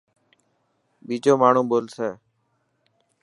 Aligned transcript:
ٻيجو 1.05 1.33
ماڻهو 1.41 1.63
ٻولسي. 1.69 2.09